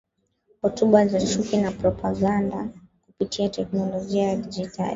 [0.61, 2.69] hotuba za chuki na propaganda
[3.05, 4.89] kupitia teknolojia ya digitali